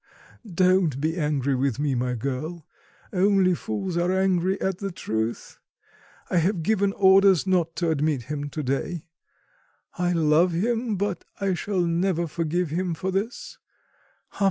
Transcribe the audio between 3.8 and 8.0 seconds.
are angry at the truth. I have given orders not to